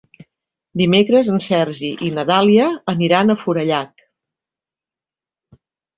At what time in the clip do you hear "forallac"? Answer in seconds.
3.45-4.05